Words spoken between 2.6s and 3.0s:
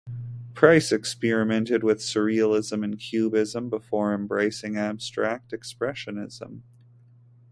and